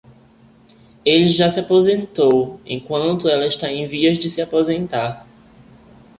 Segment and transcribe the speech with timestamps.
[1.05, 5.23] Ele já se aposentou, enquanto ela está em vias de se aposentar